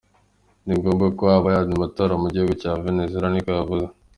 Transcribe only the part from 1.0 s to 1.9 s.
ko haba ayandi